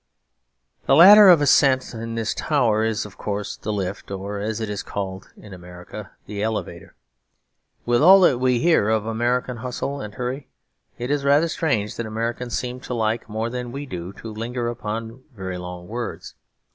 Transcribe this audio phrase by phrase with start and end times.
[0.87, 4.67] The ladder of ascent in this tower is of course the lift, or, as it
[4.67, 6.95] is called, the elevator.
[7.85, 10.47] With all that we hear of American hustle and hurry
[10.97, 14.69] it is rather strange that Americans seem to like more than we do to linger
[14.69, 16.33] upon long words.